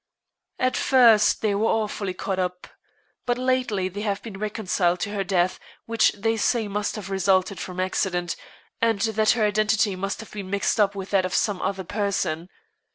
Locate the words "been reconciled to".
4.23-5.11